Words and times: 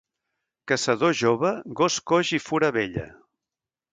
Caçador 0.71 1.13
jove, 1.19 1.51
gos 1.81 1.99
coix 2.11 2.33
i 2.39 2.41
fura 2.47 2.73
vella. 2.81 3.07